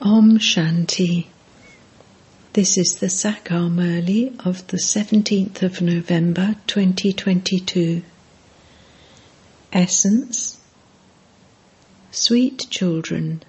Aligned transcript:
Om 0.00 0.38
Shanti. 0.38 1.26
This 2.52 2.78
is 2.78 2.98
the 3.00 3.08
Sakar 3.08 3.68
Murli 3.68 4.32
of 4.46 4.64
the 4.68 4.76
17th 4.76 5.60
of 5.64 5.80
November 5.82 6.54
2022. 6.68 8.04
Essence 9.72 10.60
Sweet 12.12 12.68
children, 12.70 13.42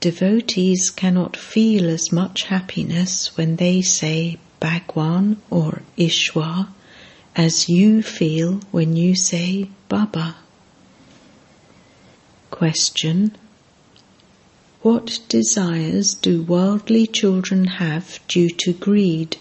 devotees 0.00 0.88
cannot 0.88 1.36
feel 1.36 1.90
as 1.90 2.10
much 2.10 2.44
happiness 2.44 3.36
when 3.36 3.56
they 3.56 3.82
say 3.82 4.38
Bhagwan 4.60 5.42
or 5.50 5.82
Ishwar 5.98 6.68
as 7.36 7.68
you 7.68 8.02
feel 8.02 8.60
when 8.70 8.96
you 8.96 9.14
say 9.14 9.68
Baba. 9.90 10.36
Question 12.50 13.36
what 14.86 15.18
desires 15.28 16.14
do 16.14 16.40
worldly 16.44 17.08
children 17.08 17.64
have 17.66 18.20
due 18.28 18.48
to 18.48 18.72
greed, 18.72 19.36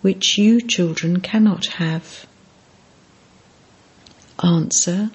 which 0.00 0.38
you 0.38 0.58
children 0.58 1.20
cannot 1.20 1.66
have? 1.66 2.26
Answer 4.42 5.10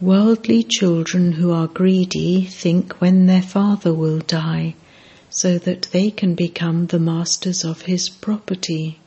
Worldly 0.00 0.64
children 0.64 1.30
who 1.34 1.52
are 1.52 1.68
greedy 1.68 2.46
think 2.46 2.94
when 2.94 3.26
their 3.26 3.42
father 3.42 3.94
will 3.94 4.18
die, 4.18 4.74
so 5.30 5.56
that 5.58 5.82
they 5.92 6.10
can 6.10 6.34
become 6.34 6.86
the 6.86 6.98
masters 6.98 7.64
of 7.64 7.82
his 7.82 8.08
property. 8.08 8.98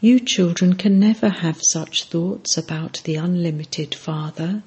You 0.00 0.18
children 0.18 0.76
can 0.76 0.98
never 0.98 1.28
have 1.28 1.62
such 1.62 2.04
thoughts 2.04 2.56
about 2.56 3.02
the 3.04 3.16
unlimited 3.16 3.94
Father, 3.94 4.62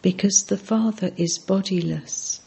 because 0.00 0.44
the 0.44 0.56
Father 0.56 1.10
is 1.18 1.38
bodiless. 1.38 2.40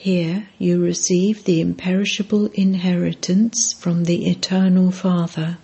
Here 0.00 0.48
you 0.60 0.80
receive 0.80 1.42
the 1.42 1.60
imperishable 1.60 2.46
inheritance 2.54 3.72
from 3.72 4.04
the 4.04 4.30
Eternal 4.30 4.92
Father. 4.92 5.58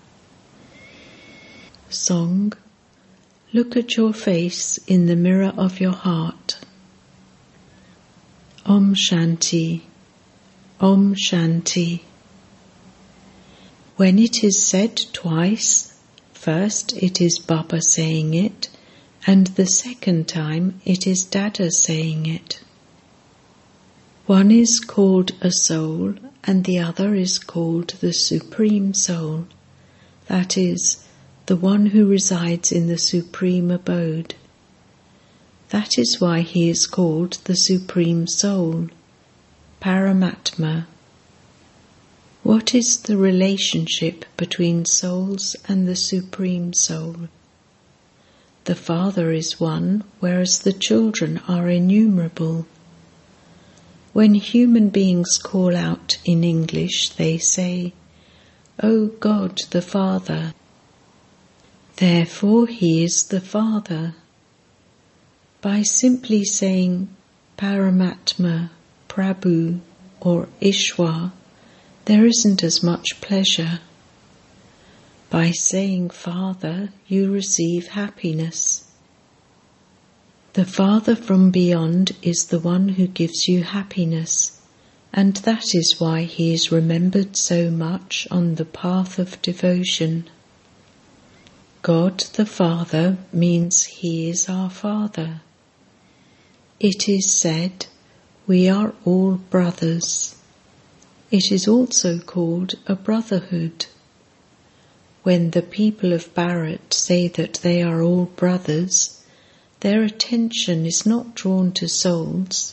Song 1.88 2.52
Look 3.52 3.76
at 3.76 3.96
your 3.96 4.12
face 4.12 4.78
in 4.88 5.06
the 5.06 5.14
mirror 5.14 5.52
of 5.56 5.78
your 5.78 5.92
heart. 5.92 6.58
Om 8.66 8.96
Shanti, 8.96 9.82
Om 10.80 11.14
Shanti. 11.14 12.00
When 13.94 14.18
it 14.18 14.42
is 14.42 14.60
said 14.60 14.96
twice, 15.12 15.96
first 16.32 16.92
it 17.00 17.20
is 17.20 17.38
Baba 17.38 17.80
saying 17.80 18.34
it, 18.34 18.68
and 19.28 19.46
the 19.46 19.66
second 19.66 20.26
time 20.26 20.80
it 20.84 21.06
is 21.06 21.24
Dada 21.24 21.70
saying 21.70 22.26
it. 22.26 22.63
One 24.26 24.50
is 24.50 24.80
called 24.80 25.32
a 25.42 25.52
soul 25.52 26.14
and 26.44 26.64
the 26.64 26.78
other 26.78 27.14
is 27.14 27.38
called 27.38 27.88
the 28.00 28.14
Supreme 28.14 28.94
Soul, 28.94 29.46
that 30.28 30.56
is, 30.56 31.04
the 31.44 31.56
one 31.56 31.86
who 31.86 32.06
resides 32.06 32.72
in 32.72 32.86
the 32.86 32.96
Supreme 32.96 33.70
Abode. 33.70 34.34
That 35.68 35.98
is 35.98 36.22
why 36.22 36.40
he 36.40 36.70
is 36.70 36.86
called 36.86 37.38
the 37.44 37.54
Supreme 37.54 38.26
Soul, 38.26 38.88
Paramatma. 39.82 40.86
What 42.42 42.74
is 42.74 43.00
the 43.00 43.18
relationship 43.18 44.24
between 44.38 44.86
souls 44.86 45.54
and 45.68 45.86
the 45.86 45.96
Supreme 45.96 46.72
Soul? 46.72 47.28
The 48.64 48.74
Father 48.74 49.32
is 49.32 49.60
one, 49.60 50.02
whereas 50.20 50.60
the 50.60 50.72
children 50.72 51.42
are 51.46 51.68
innumerable. 51.68 52.66
When 54.14 54.34
human 54.34 54.90
beings 54.90 55.38
call 55.42 55.74
out 55.74 56.18
in 56.24 56.44
English, 56.44 57.08
they 57.08 57.36
say, 57.36 57.94
O 58.80 59.08
God 59.08 59.58
the 59.70 59.82
Father. 59.82 60.54
Therefore, 61.96 62.68
He 62.68 63.02
is 63.02 63.24
the 63.24 63.40
Father. 63.40 64.14
By 65.60 65.82
simply 65.82 66.44
saying 66.44 67.08
Paramatma, 67.58 68.70
Prabhu, 69.08 69.80
or 70.20 70.48
Ishwar, 70.60 71.32
there 72.04 72.24
isn't 72.24 72.62
as 72.62 72.84
much 72.84 73.20
pleasure. 73.20 73.80
By 75.28 75.50
saying 75.50 76.10
Father, 76.10 76.90
you 77.08 77.32
receive 77.32 77.88
happiness. 77.88 78.84
The 80.54 80.64
Father 80.64 81.16
from 81.16 81.50
beyond 81.50 82.12
is 82.22 82.44
the 82.44 82.60
one 82.60 82.90
who 82.90 83.08
gives 83.08 83.48
you 83.48 83.64
happiness, 83.64 84.60
and 85.12 85.34
that 85.38 85.74
is 85.74 85.96
why 85.98 86.22
he 86.22 86.54
is 86.54 86.70
remembered 86.70 87.36
so 87.36 87.72
much 87.72 88.28
on 88.30 88.54
the 88.54 88.64
path 88.64 89.18
of 89.18 89.42
devotion. 89.42 90.30
God 91.82 92.20
the 92.34 92.46
Father 92.46 93.18
means 93.32 93.82
He 93.82 94.30
is 94.30 94.48
our 94.48 94.70
Father. 94.70 95.40
It 96.78 97.08
is 97.08 97.32
said, 97.32 97.86
We 98.46 98.68
are 98.68 98.94
all 99.04 99.40
brothers. 99.50 100.36
It 101.32 101.50
is 101.50 101.66
also 101.66 102.20
called 102.20 102.74
a 102.86 102.94
brotherhood. 102.94 103.86
When 105.24 105.50
the 105.50 105.62
people 105.62 106.12
of 106.12 106.32
Bharat 106.32 106.94
say 106.94 107.26
that 107.26 107.54
they 107.54 107.82
are 107.82 108.00
all 108.02 108.26
brothers, 108.26 109.20
their 109.84 110.02
attention 110.02 110.86
is 110.86 111.04
not 111.04 111.34
drawn 111.34 111.70
to 111.70 111.86
souls, 111.86 112.72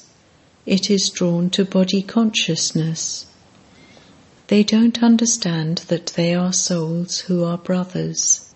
it 0.66 0.89
is 0.89 1.09
drawn 1.09 1.49
to 1.49 1.66
body 1.66 2.01
consciousness. 2.01 3.25
They 4.47 4.63
don't 4.63 5.03
understand 5.03 5.79
that 5.89 6.13
they 6.16 6.33
are 6.33 6.53
souls 6.53 7.19
who 7.27 7.44
are 7.44 7.57
brothers. 7.57 8.53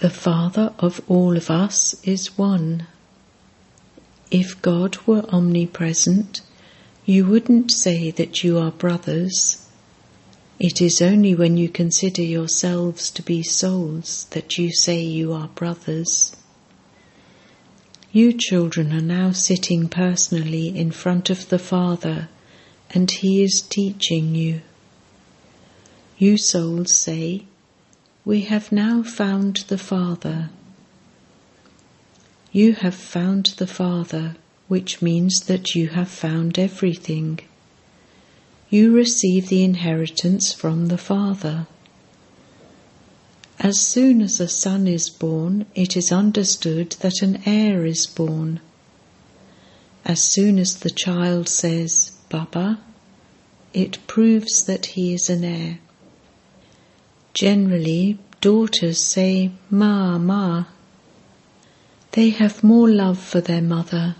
The 0.00 0.10
Father 0.10 0.74
of 0.78 1.00
all 1.08 1.34
of 1.38 1.50
us 1.50 1.94
is 2.04 2.36
one. 2.36 2.86
If 4.30 4.60
God 4.60 4.98
were 5.06 5.24
omnipresent, 5.30 6.42
you 7.06 7.24
wouldn't 7.24 7.72
say 7.72 8.10
that 8.10 8.44
you 8.44 8.58
are 8.58 8.70
brothers. 8.70 9.66
It 10.58 10.82
is 10.82 11.00
only 11.00 11.34
when 11.34 11.56
you 11.56 11.70
consider 11.70 12.20
yourselves 12.20 13.10
to 13.12 13.22
be 13.22 13.42
souls 13.42 14.26
that 14.32 14.58
you 14.58 14.70
say 14.74 15.00
you 15.00 15.32
are 15.32 15.48
brothers. 15.48 16.36
You 18.14 18.32
children 18.32 18.92
are 18.92 19.00
now 19.00 19.32
sitting 19.32 19.88
personally 19.88 20.68
in 20.68 20.92
front 20.92 21.30
of 21.30 21.48
the 21.48 21.58
Father, 21.58 22.28
and 22.90 23.10
He 23.10 23.42
is 23.42 23.60
teaching 23.60 24.36
you. 24.36 24.60
You 26.16 26.36
souls 26.36 26.92
say, 26.92 27.42
We 28.24 28.42
have 28.42 28.70
now 28.70 29.02
found 29.02 29.64
the 29.66 29.78
Father. 29.78 30.50
You 32.52 32.74
have 32.74 32.94
found 32.94 33.46
the 33.56 33.66
Father, 33.66 34.36
which 34.68 35.02
means 35.02 35.40
that 35.46 35.74
you 35.74 35.88
have 35.88 36.08
found 36.08 36.56
everything. 36.56 37.40
You 38.70 38.92
receive 38.94 39.48
the 39.48 39.64
inheritance 39.64 40.52
from 40.52 40.86
the 40.86 40.98
Father. 40.98 41.66
As 43.60 43.80
soon 43.80 44.20
as 44.20 44.40
a 44.40 44.48
son 44.48 44.86
is 44.86 45.08
born, 45.08 45.66
it 45.74 45.96
is 45.96 46.12
understood 46.12 46.96
that 47.00 47.22
an 47.22 47.42
heir 47.46 47.86
is 47.86 48.06
born. 48.06 48.60
As 50.04 50.20
soon 50.20 50.58
as 50.58 50.76
the 50.76 50.90
child 50.90 51.48
says, 51.48 52.12
Baba, 52.28 52.80
it 53.72 54.06
proves 54.06 54.64
that 54.64 54.86
he 54.86 55.14
is 55.14 55.30
an 55.30 55.44
heir. 55.44 55.78
Generally, 57.32 58.18
daughters 58.40 59.02
say, 59.02 59.50
Ma, 59.70 60.18
Ma. 60.18 60.64
They 62.12 62.30
have 62.30 62.62
more 62.62 62.90
love 62.90 63.18
for 63.18 63.40
their 63.40 63.62
mother. 63.62 64.16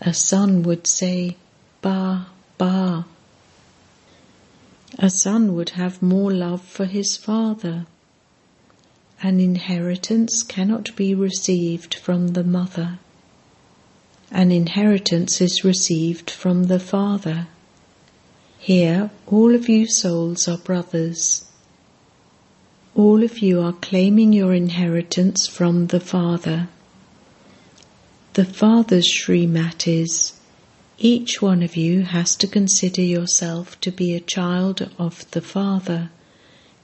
A 0.00 0.14
son 0.14 0.62
would 0.62 0.86
say, 0.86 1.36
Ba, 1.82 2.26
Ba. 2.58 3.06
A 4.98 5.10
son 5.10 5.56
would 5.56 5.70
have 5.70 6.00
more 6.00 6.30
love 6.30 6.62
for 6.62 6.84
his 6.84 7.16
father. 7.16 7.86
An 9.24 9.40
inheritance 9.40 10.42
cannot 10.42 10.94
be 10.96 11.14
received 11.14 11.94
from 11.94 12.34
the 12.34 12.44
mother. 12.44 12.98
An 14.30 14.52
inheritance 14.52 15.40
is 15.40 15.64
received 15.64 16.30
from 16.30 16.64
the 16.64 16.78
father. 16.78 17.46
Here, 18.58 19.10
all 19.26 19.54
of 19.54 19.66
you 19.66 19.86
souls 19.88 20.46
are 20.46 20.58
brothers. 20.58 21.46
All 22.94 23.22
of 23.22 23.38
you 23.38 23.62
are 23.62 23.72
claiming 23.72 24.34
your 24.34 24.52
inheritance 24.52 25.46
from 25.46 25.86
the 25.86 26.00
Father. 26.00 26.68
The 28.34 28.44
Father's 28.44 29.10
Srimat 29.10 29.88
is 29.88 30.34
each 30.98 31.40
one 31.40 31.62
of 31.62 31.76
you 31.76 32.02
has 32.02 32.36
to 32.36 32.46
consider 32.46 33.00
yourself 33.00 33.80
to 33.80 33.90
be 33.90 34.12
a 34.12 34.20
child 34.20 34.90
of 34.98 35.30
the 35.30 35.40
Father 35.40 36.10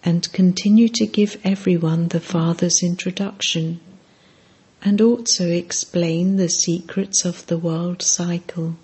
and 0.05 0.33
continue 0.33 0.89
to 0.89 1.07
give 1.07 1.37
everyone 1.45 2.09
the 2.09 2.21
Father's 2.21 2.83
introduction, 2.83 3.81
and 4.83 5.01
also 5.01 5.49
explain 5.49 6.37
the 6.37 6.49
secrets 6.49 7.25
of 7.25 7.47
the 7.47 7.59
world 7.59 8.03
cycle. 8.03 8.77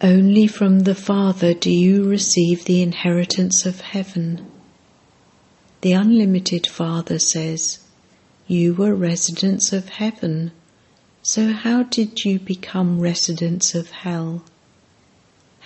Only 0.00 0.46
from 0.46 0.80
the 0.80 0.94
Father 0.94 1.54
do 1.54 1.70
you 1.70 2.08
receive 2.08 2.64
the 2.64 2.82
inheritance 2.82 3.64
of 3.66 3.80
heaven. 3.80 4.46
The 5.82 5.92
unlimited 5.92 6.66
Father 6.66 7.18
says, 7.18 7.78
You 8.46 8.74
were 8.74 8.94
residents 8.94 9.72
of 9.72 9.88
heaven, 9.90 10.52
so 11.22 11.52
how 11.52 11.84
did 11.84 12.24
you 12.24 12.38
become 12.38 13.00
residents 13.00 13.74
of 13.74 13.90
hell? 13.90 14.44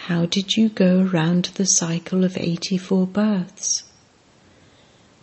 How 0.09 0.25
did 0.25 0.57
you 0.57 0.71
go 0.71 1.03
around 1.03 1.51
the 1.57 1.67
cycle 1.67 2.25
of 2.25 2.39
84 2.39 3.07
births? 3.09 3.85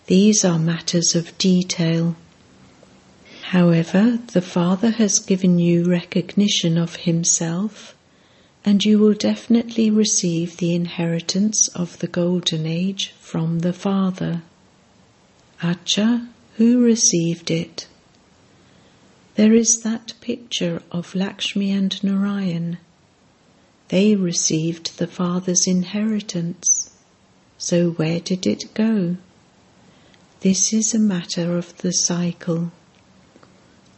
These 0.06 0.46
are 0.46 0.60
matters 0.60 1.16
of 1.16 1.36
detail. 1.40 2.16
However, 3.46 4.20
the 4.34 4.44
Father 4.44 4.92
has 4.92 5.18
given 5.18 5.58
you 5.58 5.90
recognition 5.90 6.78
of 6.78 6.98
Himself, 6.98 7.96
and 8.64 8.86
you 8.86 9.00
will 9.00 9.16
definitely 9.16 9.90
receive 9.90 10.58
the 10.58 10.76
inheritance 10.76 11.68
of 11.70 11.98
the 11.98 12.08
Golden 12.08 12.68
Age 12.68 13.12
from 13.20 13.62
the 13.62 13.74
Father. 13.74 14.44
Acha, 15.64 16.28
who 16.58 16.84
received 16.84 17.50
it? 17.50 17.88
There 19.34 19.56
is 19.56 19.82
that 19.82 20.14
picture 20.22 20.84
of 20.92 21.16
Lakshmi 21.16 21.72
and 21.72 22.04
Narayan 22.04 22.78
they 23.90 24.16
received 24.16 24.98
the 24.98 25.08
Father's 25.08 25.68
inheritance. 25.68 26.90
So 27.58 27.92
where 27.92 28.20
did 28.20 28.48
it 28.48 28.74
go? 28.74 29.18
This 30.42 30.74
is 30.74 30.94
a 30.94 31.00
matter 31.00 31.58
of 31.58 31.78
the 31.78 31.92
cycle. 31.92 32.72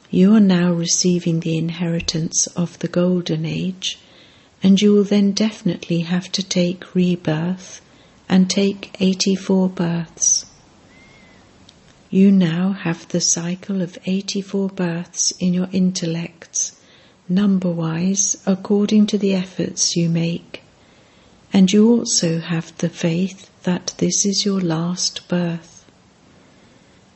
You 0.10 0.36
are 0.36 0.42
now 0.42 0.72
receiving 0.74 1.40
the 1.40 1.58
inheritance 1.58 2.48
of 2.48 2.80
the 2.80 2.88
Golden 2.88 3.46
Age, 3.46 3.98
and 4.62 4.82
you 4.82 4.94
will 4.94 5.04
then 5.04 5.32
definitely 5.32 6.02
have 6.02 6.32
to 6.34 6.44
take 6.44 6.96
rebirth 6.96 7.82
and 8.30 8.50
take 8.50 8.96
84 9.00 9.70
births. 9.70 10.46
You 12.10 12.32
now 12.32 12.72
have 12.72 13.08
the 13.10 13.22
cycle 13.22 13.82
of 13.82 13.98
84 14.06 14.70
births 14.70 15.32
in 15.40 15.54
your 15.54 15.68
intellects 15.72 16.78
number 17.30 17.70
wise 17.70 18.42
according 18.46 19.08
to 19.08 19.18
the 19.18 19.34
efforts 19.34 19.96
you 19.96 20.10
make. 20.10 20.64
And 21.54 21.72
you 21.72 21.90
also 21.90 22.40
have 22.40 22.78
the 22.78 22.90
faith 22.90 23.50
that 23.64 23.94
this 23.98 24.26
is 24.26 24.46
your 24.46 24.62
last 24.62 25.28
birth. 25.28 25.86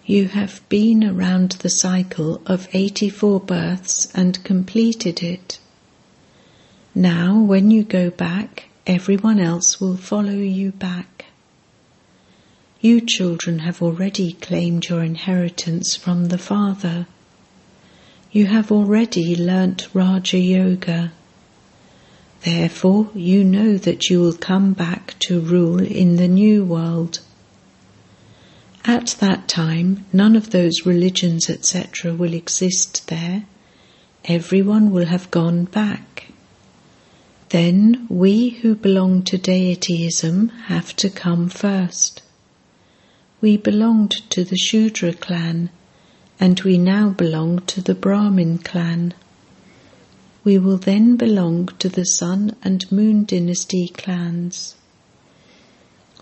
You 0.06 0.30
have 0.30 0.68
been 0.68 1.04
around 1.04 1.52
the 1.52 1.69
cycle 1.69 2.42
of 2.46 2.68
84 2.74 3.40
births 3.42 4.12
and 4.13 4.44
completed 4.44 5.22
it. 5.22 5.60
Now, 6.94 7.40
when 7.40 7.72
you 7.72 7.84
go 7.84 8.10
back, 8.10 8.69
everyone 8.86 9.40
else 9.40 9.80
will 9.80 9.96
follow 9.96 10.34
you 10.34 10.72
back. 10.72 11.25
You 12.81 13.00
children 13.00 13.60
have 13.60 13.81
already 13.81 14.34
claimed 14.34 14.90
your 14.90 15.04
inheritance 15.04 15.96
from 15.96 16.30
the 16.30 16.40
Father 16.40 17.06
you 18.31 18.45
have 18.45 18.72
already 18.72 19.36
learnt 19.36 19.89
Raja 19.94 20.38
Yoga. 20.38 21.12
Therefore, 22.44 23.10
you 23.13 23.44
know 23.44 23.78
that 23.78 24.10
you 24.10 24.22
will 24.22 24.33
come 24.33 24.72
back 24.72 25.16
to 25.19 25.42
rule 25.42 25.81
in 25.81 26.16
the 26.16 26.30
new 26.30 26.63
world. 26.63 27.19
At 28.86 29.18
that 29.19 29.50
time, 29.50 30.06
none 30.13 30.38
of 30.38 30.51
those 30.51 30.86
religions, 30.86 31.50
etc., 31.50 32.16
will 32.16 32.33
exist 32.33 33.10
there. 33.10 33.44
Everyone 34.24 34.92
will 34.92 35.07
have 35.07 35.30
gone 35.30 35.66
back. 35.66 36.27
Then 37.50 38.07
we 38.10 38.50
who 38.50 38.75
belong 38.75 39.24
to 39.24 39.38
deityism 39.38 40.51
have 40.68 40.95
to 40.95 41.10
come 41.10 41.50
first. 41.50 42.24
We 43.42 43.57
belonged 43.57 44.30
to 44.30 44.45
the 44.45 44.57
Shudra 44.57 45.12
clan 45.13 45.69
and 46.42 46.60
we 46.62 46.76
now 46.76 47.08
belong 47.08 47.60
to 47.60 47.82
the 47.82 47.94
Brahmin 47.94 48.58
clan. 48.58 49.14
We 50.44 50.58
will 50.58 50.78
then 50.78 51.16
belong 51.16 51.68
to 51.78 51.88
the 51.88 52.04
Sun 52.04 52.56
and 52.64 52.92
Moon 52.92 53.26
dynasty 53.26 53.90
clans. 53.90 54.74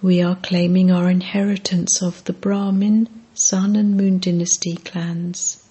We 0.02 0.22
are 0.22 0.36
claiming 0.36 0.92
our 0.92 1.10
inheritance 1.10 2.02
of 2.02 2.22
the 2.26 2.34
Brahmin, 2.34 3.08
Sun 3.34 3.78
and 3.78 3.96
Moon 3.96 4.20
dynasty 4.20 4.76
clans, 4.76 5.64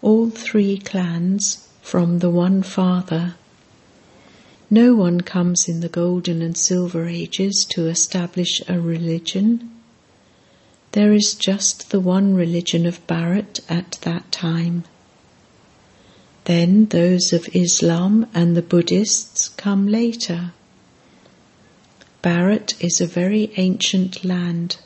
all 0.00 0.30
three 0.30 0.78
clans 0.78 1.68
from 1.82 2.20
the 2.20 2.30
one 2.30 2.62
Father. 2.62 3.34
No 4.70 4.94
one 4.94 5.20
comes 5.20 5.68
in 5.68 5.80
the 5.80 5.90
Golden 5.90 6.40
and 6.40 6.56
Silver 6.56 7.06
Ages 7.06 7.66
to 7.72 7.86
establish 7.88 8.62
a 8.66 8.80
religion 8.80 9.73
there 10.94 11.12
is 11.12 11.34
just 11.34 11.90
the 11.90 11.98
one 11.98 12.34
religion 12.34 12.86
of 12.86 13.04
Bharat 13.08 13.58
at 13.68 13.98
that 14.02 14.30
time. 14.30 14.84
Then 16.44 16.86
those 16.86 17.32
of 17.32 17.48
Islam 17.52 18.28
and 18.32 18.56
the 18.56 18.62
Buddhists 18.62 19.48
come 19.48 19.88
later. 19.88 20.52
Bharat 22.22 22.80
is 22.80 23.00
a 23.00 23.08
very 23.08 23.50
ancient 23.56 24.24
land. 24.24 24.76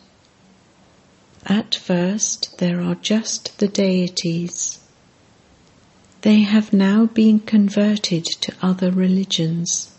At 1.45 1.75
first, 1.75 2.57
there 2.57 2.81
are 2.81 2.95
just 2.95 3.59
the 3.59 3.69
deities. 3.69 4.79
They 6.23 6.41
have 6.41 6.73
now 6.73 7.05
been 7.05 7.41
converted 7.41 8.25
to 8.41 8.55
other 8.63 8.91
religions. 8.91 9.91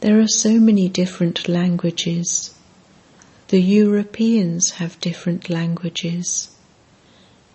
There 0.00 0.18
are 0.18 0.28
so 0.28 0.58
many 0.58 0.88
different 0.88 1.46
languages. 1.46 2.54
The 3.50 3.60
Europeans 3.60 4.70
have 4.78 5.00
different 5.00 5.50
languages. 5.50 6.50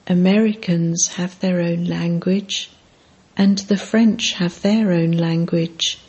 Americans 0.08 1.08
have 1.16 1.40
their 1.40 1.62
own 1.62 1.86
language, 1.86 2.70
and 3.38 3.60
the 3.60 3.78
French 3.78 4.34
have 4.34 4.62
their 4.62 4.92
own 4.92 5.14
language, 5.14 6.00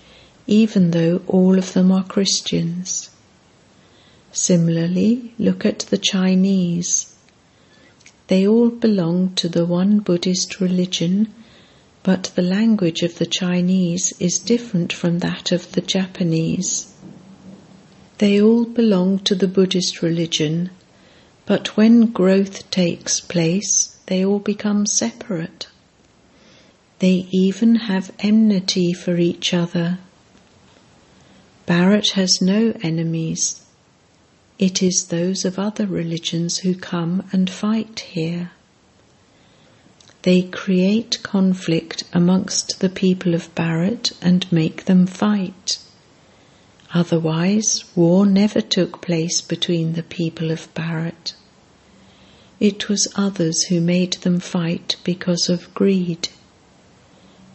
even 0.49 0.91
though 0.91 1.23
all 1.29 1.57
of 1.57 1.73
them 1.73 1.93
are 1.93 2.03
Christians. 2.03 3.11
Similarly, 4.33 5.33
look 5.39 5.65
at 5.65 5.79
the 5.79 5.99
Chinese. 5.99 7.15
They 8.27 8.45
all 8.45 8.71
belong 8.71 9.37
to 9.37 9.49
the 9.49 9.67
one 9.67 10.01
Buddhist 10.01 10.61
religion, 10.61 11.33
but 12.03 12.33
the 12.35 12.43
language 12.43 13.03
of 13.03 13.19
the 13.19 13.27
Chinese 13.27 14.13
is 14.19 14.41
different 14.41 14.93
from 14.93 15.21
that 15.21 15.53
of 15.53 15.71
the 15.73 15.81
Japanese. 15.81 16.93
They 18.19 18.41
all 18.41 18.65
belong 18.65 19.19
to 19.21 19.35
the 19.35 19.49
Buddhist 19.49 20.01
religion, 20.01 20.71
but 21.45 21.77
when 21.77 22.13
growth 22.13 22.71
takes 22.71 23.21
place, 23.21 23.99
they 24.07 24.25
all 24.25 24.39
become 24.39 24.87
separate. 24.87 25.67
They 27.01 27.29
even 27.31 27.75
have 27.75 28.15
enmity 28.19 28.95
for 28.95 29.19
each 29.19 29.53
other. 29.53 29.99
Bharat 31.67 32.13
has 32.13 32.41
no 32.41 32.73
enemies. 32.83 33.61
It 34.59 34.83
is 34.83 35.09
those 35.09 35.45
of 35.45 35.59
other 35.59 35.87
religions 35.87 36.59
who 36.59 36.75
come 36.75 37.23
and 37.33 37.51
fight 37.51 38.01
here. 38.01 38.53
They 40.23 40.43
create 40.43 41.23
conflict 41.23 42.05
amongst 42.15 42.81
the 42.81 42.89
people 42.89 43.35
of 43.35 43.55
Bharat 43.55 44.13
and 44.23 44.51
make 44.51 44.87
them 44.87 45.07
fight. 45.07 45.79
Otherwise, 46.95 47.85
war 47.95 48.25
never 48.25 48.61
took 48.61 49.03
place 49.03 49.41
between 49.41 49.95
the 49.95 50.03
people 50.03 50.51
of 50.51 50.73
Bharat. 50.75 51.33
It 52.61 52.89
was 52.89 53.13
others 53.17 53.65
who 53.65 53.81
made 53.81 54.15
them 54.15 54.41
fight 54.41 54.97
because 55.05 55.49
of 55.49 55.75
greed. 55.75 56.29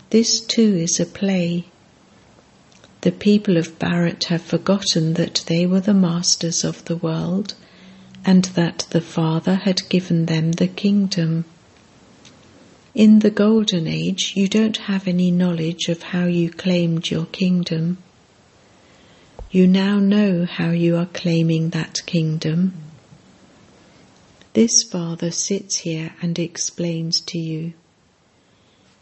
This 0.10 0.42
too 0.42 0.76
is 0.76 1.00
a 1.00 1.06
play. 1.06 1.66
The 3.02 3.12
people 3.12 3.58
of 3.58 3.80
Bharat 3.80 4.26
have 4.26 4.42
forgotten 4.42 5.14
that 5.14 5.44
they 5.48 5.66
were 5.66 5.80
the 5.80 5.94
masters 5.94 6.64
of 6.64 6.84
the 6.86 6.98
world 6.98 7.56
and 8.26 8.46
that 8.54 8.86
the 8.92 9.02
Father 9.02 9.56
had 9.56 9.90
given 9.90 10.26
them 10.26 10.52
the 10.52 10.68
kingdom. 10.68 11.46
In 12.94 13.20
the 13.20 13.32
Golden 13.32 13.88
Age, 13.88 14.34
you 14.36 14.48
don't 14.48 14.78
have 14.78 15.08
any 15.08 15.32
knowledge 15.32 15.88
of 15.88 16.04
how 16.04 16.26
you 16.26 16.50
claimed 16.52 17.10
your 17.10 17.26
kingdom. 17.28 17.98
You 19.54 19.68
now 19.68 20.00
know 20.00 20.46
how 20.46 20.70
you 20.70 20.96
are 20.96 21.08
claiming 21.08 21.72
that 21.72 22.06
kingdom. 22.06 22.72
This 24.54 24.82
Father 24.82 25.30
sits 25.30 25.80
here 25.80 26.14
and 26.22 26.40
explains 26.40 27.20
to 27.20 27.38
you. 27.38 27.74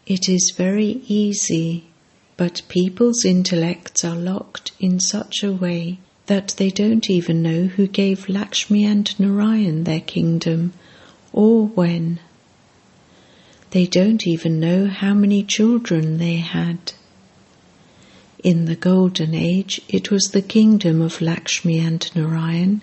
It 0.08 0.28
is 0.28 0.52
very 0.58 1.04
easy, 1.08 1.84
but 2.36 2.64
people's 2.68 3.26
intellects 3.26 4.04
are 4.04 4.16
locked 4.16 4.72
in 4.80 5.00
such 5.00 5.44
a 5.44 5.54
way 5.54 6.00
that 6.26 6.56
they 6.58 6.72
don't 6.72 7.12
even 7.12 7.44
know 7.44 7.66
who 7.66 7.86
gave 7.86 8.28
Lakshmi 8.28 8.86
and 8.86 9.20
Narayan 9.20 9.84
their 9.84 10.02
kingdom 10.02 10.74
or 11.32 11.68
when. 11.68 12.20
They 13.70 13.86
don't 13.86 14.26
even 14.26 14.60
know 14.60 14.88
how 14.88 15.14
many 15.14 15.44
children 15.44 16.18
they 16.18 16.38
had. 16.38 16.94
In 18.42 18.66
the 18.66 18.76
Golden 18.76 19.34
Age, 19.34 19.82
it 19.90 20.12
was 20.12 20.30
the 20.32 20.42
kingdom 20.42 21.02
of 21.02 21.20
Lakshmi 21.20 21.78
and 21.80 22.10
Narayan. 22.16 22.82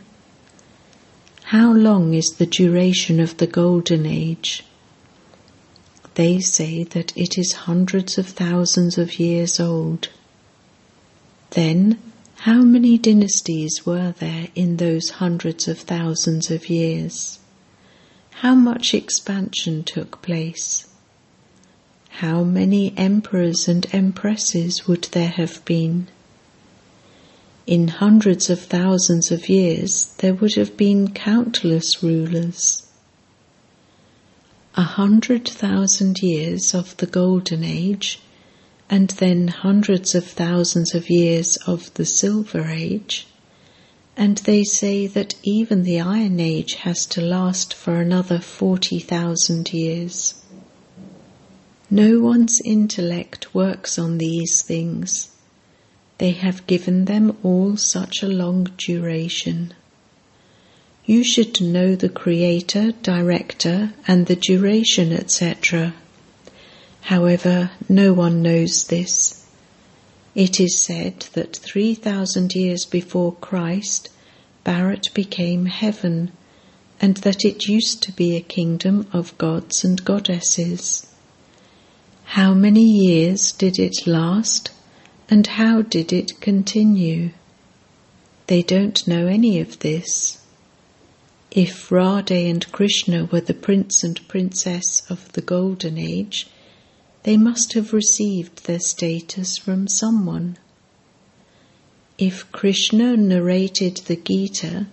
How 1.44 1.72
long 1.72 2.12
is 2.12 2.32
the 2.32 2.44
duration 2.44 3.20
of 3.20 3.38
the 3.38 3.46
Golden 3.46 4.04
Age? 4.04 4.64
They 6.14 6.40
say 6.40 6.82
that 6.82 7.16
it 7.16 7.38
is 7.38 7.64
hundreds 7.64 8.18
of 8.18 8.26
thousands 8.26 8.98
of 8.98 9.18
years 9.18 9.58
old. 9.58 10.08
Then, 11.50 11.98
how 12.40 12.62
many 12.62 12.98
dynasties 12.98 13.86
were 13.86 14.12
there 14.18 14.48
in 14.54 14.76
those 14.76 15.08
hundreds 15.10 15.68
of 15.68 15.78
thousands 15.78 16.50
of 16.50 16.68
years? 16.68 17.38
How 18.42 18.54
much 18.54 18.92
expansion 18.92 19.84
took 19.84 20.20
place? 20.20 20.86
How 22.20 22.44
many 22.44 22.94
emperors 22.96 23.68
and 23.68 23.86
empresses 23.92 24.88
would 24.88 25.04
there 25.12 25.28
have 25.28 25.62
been? 25.66 26.08
In 27.66 27.88
hundreds 27.88 28.48
of 28.48 28.58
thousands 28.58 29.30
of 29.30 29.50
years, 29.50 30.14
there 30.16 30.32
would 30.32 30.54
have 30.54 30.78
been 30.78 31.10
countless 31.10 32.02
rulers. 32.02 32.86
A 34.76 34.82
hundred 34.82 35.46
thousand 35.46 36.22
years 36.22 36.72
of 36.72 36.96
the 36.96 37.06
Golden 37.06 37.62
Age, 37.62 38.18
and 38.88 39.10
then 39.10 39.48
hundreds 39.48 40.14
of 40.14 40.24
thousands 40.24 40.94
of 40.94 41.10
years 41.10 41.58
of 41.66 41.92
the 41.94 42.06
Silver 42.06 42.64
Age, 42.70 43.26
and 44.16 44.38
they 44.38 44.64
say 44.64 45.06
that 45.06 45.34
even 45.42 45.82
the 45.82 46.00
Iron 46.00 46.40
Age 46.40 46.76
has 46.76 47.04
to 47.08 47.20
last 47.20 47.74
for 47.74 47.96
another 48.00 48.40
forty 48.40 49.00
thousand 49.00 49.74
years. 49.74 50.32
No 51.90 52.18
one's 52.18 52.60
intellect 52.64 53.54
works 53.54 53.96
on 53.96 54.18
these 54.18 54.60
things. 54.60 55.28
They 56.18 56.32
have 56.32 56.66
given 56.66 57.04
them 57.04 57.36
all 57.44 57.76
such 57.76 58.24
a 58.24 58.28
long 58.28 58.72
duration. 58.76 59.72
You 61.04 61.22
should 61.22 61.60
know 61.60 61.94
the 61.94 62.08
creator, 62.08 62.90
director, 63.04 63.92
and 64.08 64.26
the 64.26 64.34
duration, 64.34 65.12
etc. 65.12 65.94
However, 67.02 67.70
no 67.88 68.12
one 68.12 68.42
knows 68.42 68.88
this. 68.88 69.44
It 70.34 70.58
is 70.58 70.82
said 70.82 71.26
that 71.34 71.54
3,000 71.54 72.52
years 72.56 72.84
before 72.84 73.34
Christ, 73.34 74.08
Bharat 74.64 75.14
became 75.14 75.66
heaven, 75.66 76.32
and 77.00 77.18
that 77.18 77.44
it 77.44 77.68
used 77.68 78.02
to 78.02 78.12
be 78.12 78.34
a 78.34 78.40
kingdom 78.40 79.06
of 79.12 79.38
gods 79.38 79.84
and 79.84 80.04
goddesses. 80.04 81.06
How 82.30 82.52
many 82.52 82.84
years 82.84 83.50
did 83.52 83.78
it 83.78 84.06
last, 84.06 84.70
and 85.30 85.46
how 85.46 85.80
did 85.80 86.12
it 86.12 86.38
continue? 86.40 87.30
They 88.46 88.62
don't 88.62 89.08
know 89.08 89.26
any 89.26 89.58
of 89.58 89.78
this. 89.78 90.38
If 91.50 91.88
Radhe 91.88 92.50
and 92.50 92.70
Krishna 92.72 93.24
were 93.24 93.40
the 93.40 93.54
prince 93.54 94.04
and 94.04 94.20
princess 94.28 95.02
of 95.08 95.32
the 95.32 95.40
Golden 95.40 95.96
Age, 95.96 96.48
they 97.22 97.38
must 97.38 97.72
have 97.72 97.94
received 97.94 98.66
their 98.66 98.80
status 98.80 99.56
from 99.56 99.88
someone. 99.88 100.58
If 102.18 102.52
Krishna 102.52 103.16
narrated 103.16 104.02
the 104.08 104.16
Gita, 104.16 104.88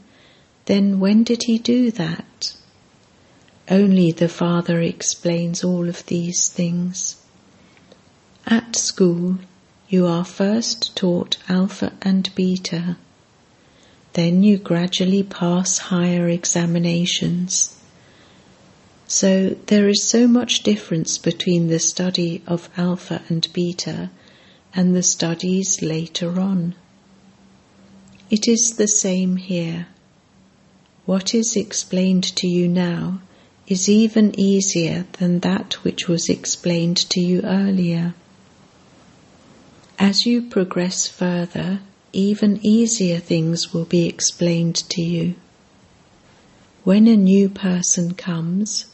then 0.66 1.02
when 1.02 1.24
did 1.24 1.44
he 1.44 1.58
do 1.58 1.92
that? 1.92 2.56
Only 3.70 4.14
the 4.14 4.30
Father 4.30 4.80
explains 4.82 5.64
all 5.64 5.90
of 5.90 6.06
these 6.06 6.48
things. 6.48 7.18
At 8.46 8.76
school, 8.76 9.40
you 9.88 10.06
are 10.06 10.26
first 10.26 10.96
taught 10.96 11.38
alpha 11.48 11.94
and 12.02 12.30
beta. 12.36 12.98
Then 14.14 14.44
you 14.44 14.58
gradually 14.58 15.24
pass 15.24 15.78
higher 15.78 16.28
examinations. 16.28 17.76
So 19.08 19.56
there 19.68 19.88
is 19.88 20.04
so 20.04 20.28
much 20.28 20.64
difference 20.64 21.18
between 21.18 21.68
the 21.68 21.80
study 21.80 22.42
of 22.46 22.70
alpha 22.76 23.22
and 23.30 23.48
beta 23.54 24.10
and 24.76 24.96
the 24.96 25.04
studies 25.04 25.82
later 25.82 26.40
on. 26.40 26.76
It 28.30 28.48
is 28.48 28.74
the 28.78 28.88
same 28.88 29.38
here. 29.38 29.88
What 31.06 31.34
is 31.34 31.56
explained 31.56 32.24
to 32.38 32.48
you 32.48 32.68
now 32.68 33.22
is 33.68 33.88
even 33.88 34.38
easier 34.40 35.06
than 35.20 35.40
that 35.40 35.76
which 35.84 36.08
was 36.08 36.30
explained 36.30 36.98
to 36.98 37.20
you 37.20 37.42
earlier. 37.42 38.14
As 40.04 40.26
you 40.26 40.42
progress 40.42 41.08
further, 41.08 41.80
even 42.12 42.60
easier 42.62 43.20
things 43.20 43.74
will 43.74 43.86
be 43.86 44.06
explained 44.06 44.76
to 44.90 45.02
you. 45.02 45.36
When 46.84 47.08
a 47.08 47.16
new 47.16 47.48
person 47.48 48.14
comes, 48.14 48.88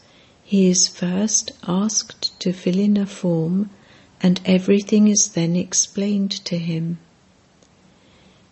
he 0.43 0.69
is 0.69 0.87
first 0.87 1.51
asked 1.67 2.39
to 2.41 2.53
fill 2.53 2.77
in 2.77 2.95
a 2.95 3.07
form 3.07 3.71
and 4.21 4.39
everything 4.45 5.07
is 5.07 5.29
then 5.29 5.55
explained 5.55 6.45
to 6.45 6.59
him. 6.59 6.99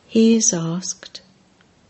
He 0.07 0.33
is 0.33 0.51
asked, 0.51 1.21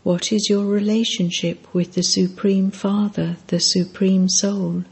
What 0.02 0.30
is 0.30 0.50
your 0.50 0.66
relationship 0.66 1.66
with 1.72 1.94
the 1.94 2.02
Supreme 2.02 2.70
Father, 2.70 3.38
the 3.46 3.58
Supreme 3.58 4.28
Soul? 4.28 4.84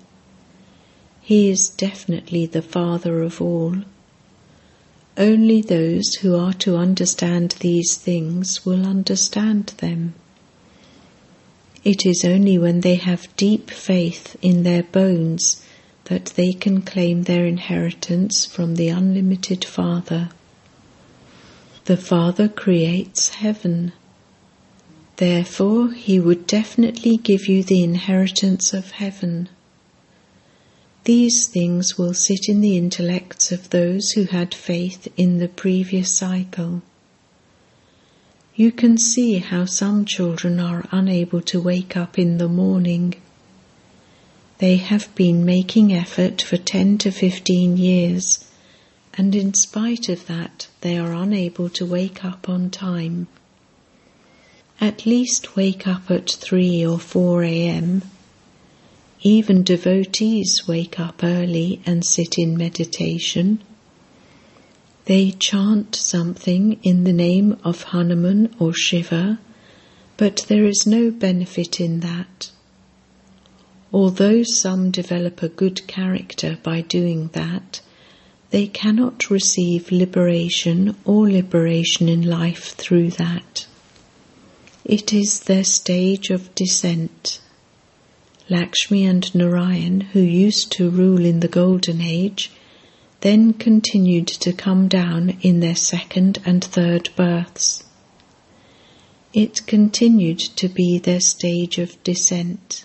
He 1.20 1.50
is 1.50 1.68
definitely 1.68 2.46
the 2.46 2.62
Father 2.62 3.20
of 3.20 3.42
all 3.42 3.82
only 5.16 5.62
those 5.62 6.14
who 6.16 6.36
are 6.36 6.52
to 6.52 6.76
understand 6.76 7.56
these 7.60 7.96
things 7.96 8.64
will 8.64 8.86
understand 8.86 9.68
them. 9.78 10.14
It 11.84 12.04
is 12.04 12.24
only 12.24 12.58
when 12.58 12.80
they 12.80 12.96
have 12.96 13.34
deep 13.36 13.70
faith 13.70 14.36
in 14.42 14.62
their 14.62 14.82
bones 14.82 15.64
that 16.04 16.26
they 16.36 16.52
can 16.52 16.82
claim 16.82 17.22
their 17.22 17.46
inheritance 17.46 18.44
from 18.44 18.76
the 18.76 18.88
unlimited 18.88 19.64
Father. 19.64 20.30
The 21.84 21.96
Father 21.96 22.48
creates 22.48 23.28
heaven. 23.28 23.92
Therefore, 25.16 25.92
He 25.92 26.18
would 26.20 26.46
definitely 26.46 27.16
give 27.16 27.46
you 27.46 27.62
the 27.62 27.82
inheritance 27.82 28.74
of 28.74 28.90
heaven. 28.90 29.48
These 31.06 31.46
things 31.46 31.96
will 31.96 32.14
sit 32.14 32.48
in 32.48 32.60
the 32.60 32.76
intellects 32.76 33.52
of 33.52 33.70
those 33.70 34.10
who 34.10 34.24
had 34.24 34.52
faith 34.52 35.06
in 35.16 35.38
the 35.38 35.46
previous 35.46 36.10
cycle. 36.10 36.82
You 38.56 38.72
can 38.72 38.98
see 38.98 39.38
how 39.38 39.66
some 39.66 40.04
children 40.04 40.58
are 40.58 40.88
unable 40.90 41.40
to 41.42 41.60
wake 41.60 41.96
up 41.96 42.18
in 42.18 42.38
the 42.38 42.48
morning. 42.48 43.14
They 44.58 44.78
have 44.78 45.14
been 45.14 45.44
making 45.44 45.92
effort 45.92 46.42
for 46.42 46.56
10 46.56 46.98
to 46.98 47.12
15 47.12 47.76
years, 47.76 48.44
and 49.14 49.32
in 49.36 49.54
spite 49.54 50.08
of 50.08 50.26
that, 50.26 50.66
they 50.80 50.98
are 50.98 51.14
unable 51.14 51.68
to 51.68 51.86
wake 51.86 52.24
up 52.24 52.48
on 52.48 52.68
time. 52.68 53.28
At 54.80 55.06
least 55.06 55.54
wake 55.54 55.86
up 55.86 56.10
at 56.10 56.28
3 56.28 56.84
or 56.84 56.98
4 56.98 57.44
a.m 57.44 58.02
even 59.22 59.62
devotees 59.62 60.68
wake 60.68 61.00
up 61.00 61.22
early 61.22 61.80
and 61.86 62.04
sit 62.04 62.38
in 62.38 62.56
meditation. 62.56 63.62
They 65.06 65.30
chant 65.30 65.94
something 65.94 66.78
in 66.82 67.04
the 67.04 67.12
name 67.12 67.58
of 67.64 67.84
Hanuman 67.84 68.54
or 68.58 68.72
Shiva, 68.72 69.38
but 70.16 70.44
there 70.48 70.64
is 70.64 70.86
no 70.86 71.10
benefit 71.10 71.80
in 71.80 72.00
that. 72.00 72.50
Although 73.92 74.42
some 74.42 74.90
develop 74.90 75.42
a 75.42 75.48
good 75.48 75.86
character 75.86 76.58
by 76.62 76.80
doing 76.80 77.28
that, 77.34 77.80
they 78.50 78.66
cannot 78.66 79.30
receive 79.30 79.90
liberation 79.90 80.96
or 81.04 81.30
liberation 81.30 82.08
in 82.08 82.22
life 82.22 82.74
through 82.74 83.10
that. 83.12 83.66
It 84.84 85.12
is 85.12 85.40
their 85.40 85.64
stage 85.64 86.30
of 86.30 86.54
descent. 86.54 87.40
Lakshmi 88.48 89.04
and 89.04 89.34
Narayan, 89.34 90.02
who 90.02 90.20
used 90.20 90.70
to 90.72 90.88
rule 90.88 91.24
in 91.24 91.40
the 91.40 91.48
Golden 91.48 92.00
Age, 92.00 92.52
then 93.22 93.52
continued 93.52 94.28
to 94.28 94.52
come 94.52 94.86
down 94.86 95.36
in 95.42 95.58
their 95.58 95.74
second 95.74 96.38
and 96.44 96.62
third 96.62 97.08
births. 97.16 97.82
It 99.32 99.66
continued 99.66 100.38
to 100.38 100.68
be 100.68 100.98
their 100.98 101.20
stage 101.20 101.78
of 101.78 102.02
descent. 102.04 102.84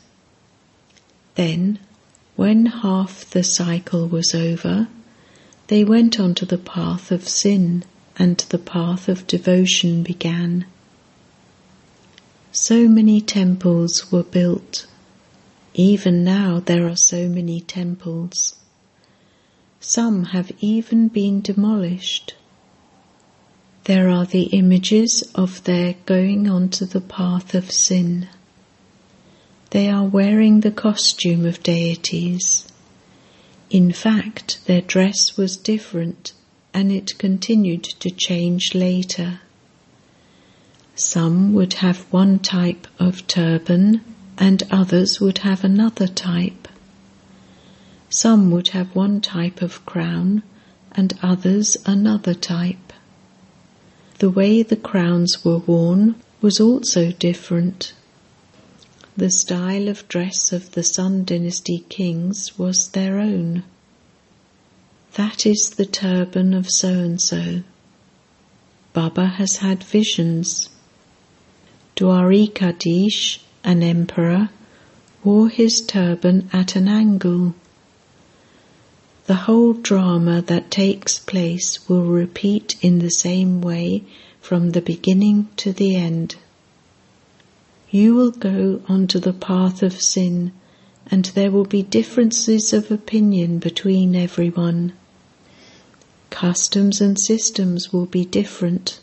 Then, 1.36 1.78
when 2.36 2.66
half 2.66 3.30
the 3.30 3.44
cycle 3.44 4.08
was 4.08 4.34
over, 4.34 4.88
they 5.68 5.84
went 5.84 6.20
on 6.20 6.34
to 6.36 6.46
the 6.46 6.58
path 6.58 7.12
of 7.12 7.30
sin 7.30 7.84
and 8.18 8.38
the 8.50 8.58
path 8.58 9.08
of 9.08 9.28
devotion 9.28 10.02
began. 10.02 10.66
So 12.52 12.88
many 12.88 13.22
temples 13.22 14.12
were 14.12 14.24
built 14.24 14.88
even 15.74 16.24
now 16.24 16.60
there 16.60 16.88
are 16.88 16.98
so 16.98 17.30
many 17.30 17.62
temples. 17.62 18.56
Some 19.80 20.26
have 20.26 20.52
even 20.60 21.08
been 21.08 21.42
demolished. 21.42 22.36
There 23.86 24.10
are 24.10 24.26
the 24.26 24.44
images 24.44 25.24
of 25.34 25.64
their 25.64 25.96
going 26.06 26.50
onto 26.50 26.86
the 26.86 27.02
path 27.02 27.56
of 27.56 27.72
sin. 27.72 28.28
They 29.72 29.90
are 29.90 30.04
wearing 30.04 30.60
the 30.60 30.72
costume 30.72 31.46
of 31.46 31.64
deities. 31.64 32.68
In 33.70 33.94
fact, 33.94 34.66
their 34.66 34.82
dress 34.82 35.38
was 35.38 35.56
different 35.56 36.34
and 36.74 36.92
it 36.92 37.18
continued 37.18 37.84
to 37.84 38.12
change 38.12 38.76
later. 38.76 39.40
Some 40.96 41.54
would 41.54 41.76
have 41.76 42.02
one 42.12 42.40
type 42.40 42.86
of 43.00 43.26
turban 43.28 44.11
and 44.38 44.64
others 44.72 45.20
would 45.20 45.40
have 45.40 45.64
another 45.64 46.08
type. 46.08 46.68
Some 48.10 48.52
would 48.52 48.70
have 48.70 48.96
one 48.96 49.22
type 49.22 49.62
of 49.62 49.86
crown 49.86 50.44
and 50.92 51.14
others 51.22 51.78
another 51.86 52.34
type. 52.34 52.94
The 54.20 54.30
way 54.30 54.62
the 54.64 54.76
crowns 54.76 55.44
were 55.46 55.60
worn 55.60 56.16
was 56.42 56.60
also 56.60 57.12
different. 57.12 57.94
The 59.16 59.32
style 59.32 59.88
of 59.88 60.08
dress 60.08 60.52
of 60.52 60.72
the 60.72 60.84
Sun 60.84 61.26
Dynasty 61.26 61.86
kings 61.90 62.58
was 62.58 62.90
their 62.90 63.20
own. 63.20 63.64
That 65.14 65.46
is 65.46 65.72
the 65.72 65.86
turban 65.86 66.54
of 66.54 66.70
so 66.70 66.90
and 66.90 67.22
so. 67.22 67.64
Baba 68.94 69.26
has 69.26 69.58
had 69.58 69.84
visions. 69.84 70.70
Dwarikadish, 71.96 73.40
an 73.64 73.84
emperor, 73.84 74.50
wore 75.24 75.50
his 75.50 75.82
turban 75.82 76.50
at 76.52 76.76
an 76.76 76.88
angle. 76.88 77.54
The 79.28 79.46
whole 79.46 79.74
drama 79.74 80.42
that 80.42 80.72
takes 80.72 81.20
place 81.20 81.88
will 81.88 82.06
repeat 82.06 82.76
in 82.82 83.00
the 83.00 83.12
same 83.12 83.62
way 83.62 84.04
from 84.42 84.72
the 84.72 84.82
beginning 84.82 85.48
to 85.58 85.72
the 85.72 85.96
end. 85.96 86.36
You 87.92 88.16
will 88.16 88.32
go 88.32 88.82
onto 88.88 89.20
the 89.20 89.34
path 89.34 89.84
of 89.84 90.02
sin, 90.02 90.54
and 91.08 91.26
there 91.26 91.52
will 91.52 91.66
be 91.66 91.84
differences 91.84 92.74
of 92.74 92.90
opinion 92.90 93.60
between 93.60 94.16
everyone. 94.16 94.94
Customs 96.30 97.02
and 97.02 97.20
systems 97.20 97.92
will 97.92 98.06
be 98.06 98.26
different. 98.26 99.00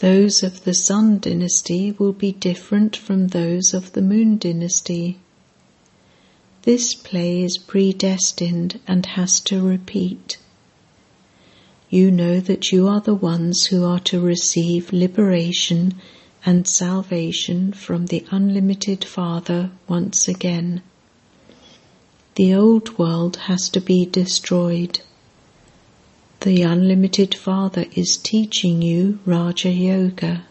Those 0.00 0.42
of 0.42 0.64
the 0.64 0.74
Sun 0.74 1.20
dynasty 1.20 1.92
will 1.92 2.12
be 2.12 2.32
different 2.32 2.96
from 2.96 3.28
those 3.28 3.72
of 3.72 3.92
the 3.92 4.02
Moon 4.02 4.36
dynasty. 4.36 5.18
This 6.62 6.92
play 6.94 7.42
is 7.42 7.56
predestined 7.56 8.78
and 8.86 9.06
has 9.06 9.40
to 9.40 9.62
repeat. 9.62 10.36
You 11.88 12.10
know 12.10 12.40
that 12.40 12.72
you 12.72 12.86
are 12.88 13.00
the 13.00 13.14
ones 13.14 13.66
who 13.66 13.84
are 13.84 14.00
to 14.00 14.20
receive 14.20 14.92
liberation 14.92 15.94
and 16.44 16.68
salvation 16.68 17.72
from 17.72 18.06
the 18.06 18.26
unlimited 18.30 19.02
Father 19.04 19.70
once 19.88 20.28
again. 20.28 20.82
The 22.34 22.54
old 22.54 22.98
world 22.98 23.36
has 23.48 23.70
to 23.70 23.80
be 23.80 24.04
destroyed. 24.04 25.00
The 26.46 26.62
unlimited 26.62 27.34
Father 27.34 27.86
is 27.96 28.16
teaching 28.16 28.80
you 28.80 29.18
Raja 29.26 29.68
Yoga. 29.68 30.44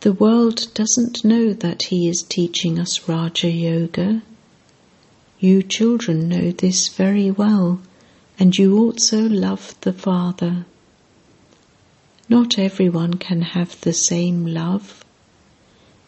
The 0.00 0.12
world 0.12 0.66
doesn't 0.74 1.24
know 1.24 1.52
that 1.52 1.84
He 1.84 2.08
is 2.08 2.24
teaching 2.24 2.76
us 2.76 3.08
Raja 3.08 3.48
Yoga. 3.48 4.20
You 5.38 5.62
children 5.62 6.28
know 6.28 6.50
this 6.50 6.88
very 6.88 7.30
well, 7.30 7.80
and 8.36 8.58
you 8.58 8.76
also 8.76 9.28
love 9.28 9.76
the 9.82 9.92
Father. 9.92 10.66
Not 12.28 12.58
everyone 12.58 13.14
can 13.14 13.42
have 13.42 13.80
the 13.82 13.92
same 13.92 14.44
love. 14.44 15.04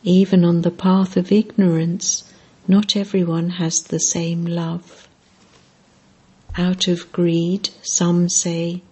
Even 0.02 0.44
on 0.44 0.62
the 0.62 0.72
path 0.72 1.16
of 1.16 1.30
ignorance, 1.30 2.24
not 2.66 2.96
everyone 2.96 3.50
has 3.50 3.80
the 3.80 4.00
same 4.00 4.44
love. 4.44 5.06
Out 6.56 6.88
of 6.88 7.12
greed, 7.12 7.70
some 7.82 8.28
say, 8.28 8.82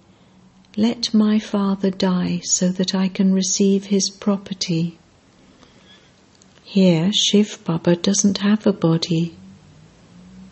Let 0.77 1.12
my 1.12 1.40
father 1.40 1.90
die 1.90 2.40
so 2.44 2.68
that 2.68 2.94
I 2.94 3.09
can 3.09 3.33
receive 3.33 3.87
his 3.87 4.11
property. 4.11 4.97
Here, 6.62 7.11
Shiv 7.12 7.59
Baba 7.64 7.97
doesn't 7.97 8.38
have 8.38 8.64
a 8.66 8.73
body. 8.73 9.35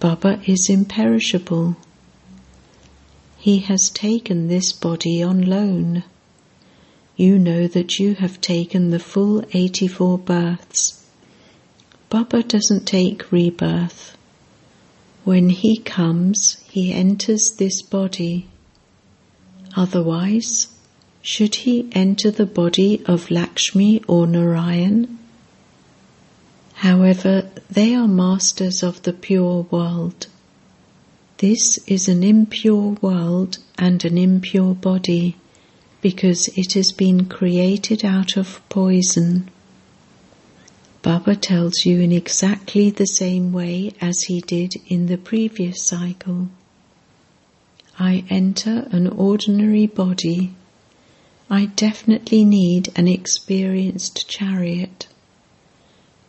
Baba 0.01 0.40
is 0.47 0.69
imperishable. 0.69 1.77
He 3.38 3.61
has 3.61 3.88
taken 3.88 4.49
this 4.49 4.73
body 4.73 5.23
on 5.23 5.42
loan. 5.42 6.03
You 7.16 7.38
know 7.38 7.69
that 7.69 8.01
you 8.01 8.14
have 8.16 8.40
taken 8.40 8.90
the 8.90 8.99
full 8.99 9.45
84 9.53 10.19
births. 10.19 11.05
Baba 12.11 12.42
doesn't 12.42 12.87
take 12.87 13.31
rebirth. 13.31 14.15
When 15.27 15.51
he 15.51 15.79
comes, 15.79 16.59
he 16.71 16.93
enters 16.93 17.51
this 17.51 17.83
body. 17.83 18.47
Otherwise, 19.75 20.69
should 21.21 21.57
he 21.67 21.89
enter 21.91 22.31
the 22.31 22.47
body 22.47 23.03
of 23.07 23.29
Lakshmi 23.29 24.05
or 24.07 24.29
Narayan? 24.29 25.19
However, 26.75 27.51
they 27.69 27.93
are 27.93 28.07
masters 28.07 28.85
of 28.85 29.03
the 29.03 29.12
pure 29.12 29.67
world. 29.69 30.29
This 31.39 31.79
is 31.89 32.07
an 32.07 32.23
impure 32.23 32.97
world 33.01 33.59
and 33.77 34.05
an 34.05 34.17
impure 34.17 34.77
body 34.77 35.35
because 36.03 36.47
it 36.57 36.75
has 36.75 36.93
been 36.93 37.25
created 37.25 38.05
out 38.05 38.37
of 38.37 38.61
poison. 38.69 39.51
Baba 41.07 41.37
tells 41.37 41.87
you 41.87 42.01
in 42.01 42.11
exactly 42.11 42.90
the 42.90 43.07
same 43.07 43.53
way 43.53 43.92
as 44.01 44.23
he 44.23 44.40
did 44.40 44.75
in 44.88 45.07
the 45.07 45.16
previous 45.16 45.87
cycle. 45.87 46.49
I 47.97 48.25
enter 48.29 48.88
an 48.90 49.07
ordinary 49.07 49.87
body. 49.87 50.57
I 51.49 51.66
definitely 51.66 52.45
need 52.45 52.92
an 52.97 53.07
experienced 53.07 54.29
chariot. 54.29 55.07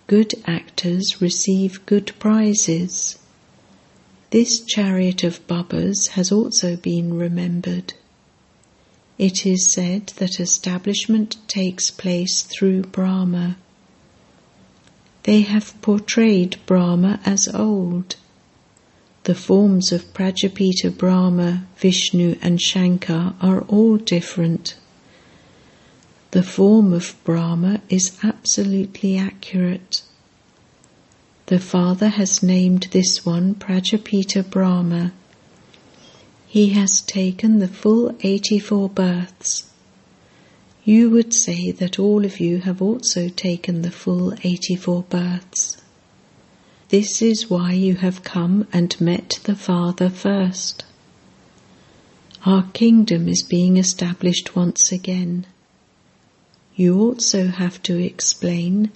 Good 0.06 0.36
actors 0.46 1.20
receive 1.20 1.84
good 1.88 2.12
prizes. 2.20 3.18
This 4.30 4.60
chariot 4.60 5.24
of 5.24 5.48
Baba's 5.48 6.10
has 6.10 6.32
also 6.32 6.76
been 6.76 7.16
remembered. 7.16 7.96
It 9.18 9.44
is 9.44 9.74
said 9.74 10.14
that 10.18 10.40
establishment 10.40 11.36
takes 11.48 11.90
place 11.90 12.44
through 12.44 12.84
Brahma. 12.84 13.58
They 15.28 15.42
have 15.42 15.76
portrayed 15.82 16.56
Brahma 16.66 17.20
as 17.26 17.50
old. 17.50 18.16
The 19.26 19.36
forms 19.36 19.92
of 19.92 20.14
Prajapita 20.14 20.90
Brahma, 20.90 21.68
Vishnu, 21.76 22.38
and 22.42 22.62
Shankar 22.62 23.36
are 23.42 23.64
all 23.64 23.98
different. 23.98 24.76
The 26.32 26.44
form 26.44 26.94
of 26.94 27.14
Brahma 27.26 27.82
is 27.90 28.18
absolutely 28.24 29.18
accurate. 29.18 30.02
The 31.48 31.60
Father 31.60 32.08
has 32.08 32.42
named 32.42 32.88
this 32.92 33.26
one 33.26 33.54
Prajapita 33.54 34.50
Brahma. 34.50 35.12
He 36.48 36.70
has 36.70 37.02
taken 37.02 37.60
the 37.60 37.68
full 37.68 38.16
84 38.22 38.88
births. 38.92 39.70
You 40.88 41.10
would 41.10 41.34
say 41.34 41.72
that 41.72 42.00
all 42.00 42.26
of 42.26 42.40
you 42.40 42.62
have 42.62 42.82
also 42.82 43.30
taken 43.30 43.82
the 43.82 43.92
full 43.92 44.34
84 44.44 45.04
births. 45.04 45.78
This 46.90 47.22
is 47.22 47.50
why 47.50 47.74
you 47.74 47.96
have 47.96 48.24
come 48.24 48.66
and 48.74 49.00
met 49.00 49.40
the 49.44 49.56
Father 49.56 50.10
first. 50.10 50.86
Our 52.46 52.64
kingdom 52.74 53.28
is 53.28 53.44
being 53.44 53.78
established 53.78 54.56
once 54.56 54.92
again 54.92 55.46
you 56.78 57.02
also 57.02 57.48
have 57.48 57.82
to 57.82 57.98
explain. 57.98 58.92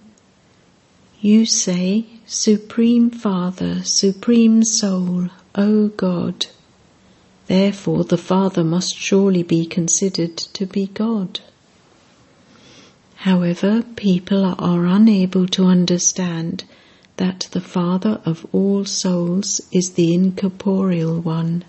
You 1.19 1.47
say, 1.47 2.05
Supreme 2.27 3.09
Father, 3.09 3.83
Supreme 3.83 4.63
Soul, 4.63 5.29
O 5.55 5.87
God. 5.87 6.45
Therefore, 7.47 8.03
the 8.03 8.19
Father 8.19 8.63
must 8.63 8.95
surely 8.95 9.41
be 9.41 9.65
considered 9.65 10.37
to 10.37 10.67
be 10.67 10.87
God. 10.93 11.39
However, 13.21 13.83
people 13.97 14.55
are 14.57 14.87
unable 14.87 15.47
to 15.49 15.65
understand 15.65 16.63
that 17.17 17.47
the 17.51 17.61
Father 17.61 18.19
of 18.25 18.47
all 18.51 18.83
souls 18.83 19.61
is 19.71 19.91
the 19.91 20.11
incorporeal 20.11 21.21
one. 21.21 21.63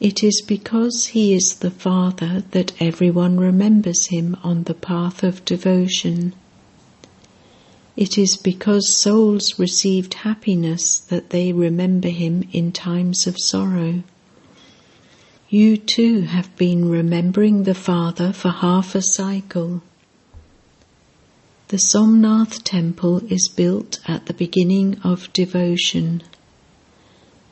It 0.00 0.24
is 0.24 0.40
because 0.40 1.08
he 1.08 1.34
is 1.34 1.56
the 1.56 1.70
Father 1.70 2.44
that 2.52 2.72
everyone 2.80 3.36
remembers 3.36 4.06
him 4.06 4.38
on 4.42 4.62
the 4.62 4.72
path 4.72 5.22
of 5.22 5.44
devotion. 5.44 6.32
It 7.94 8.16
is 8.16 8.38
because 8.38 8.96
souls 8.96 9.58
received 9.58 10.14
happiness 10.14 10.96
that 11.10 11.28
they 11.28 11.52
remember 11.52 12.08
him 12.08 12.48
in 12.52 12.72
times 12.72 13.26
of 13.26 13.38
sorrow. 13.38 14.02
You 15.50 15.76
too 15.76 16.22
have 16.22 16.56
been 16.56 16.88
remembering 16.88 17.64
the 17.64 17.74
Father 17.74 18.32
for 18.32 18.48
half 18.48 18.94
a 18.94 19.02
cycle. 19.02 19.82
The 21.70 21.78
Somnath 21.78 22.64
temple 22.64 23.22
is 23.32 23.48
built 23.48 24.00
at 24.04 24.26
the 24.26 24.34
beginning 24.34 24.98
of 25.04 25.32
devotion. 25.32 26.24